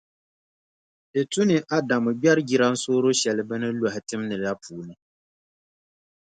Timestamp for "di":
1.11-1.21